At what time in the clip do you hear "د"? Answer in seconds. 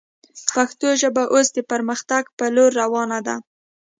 1.53-1.59